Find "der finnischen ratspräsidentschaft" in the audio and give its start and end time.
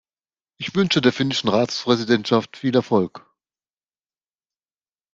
0.99-2.57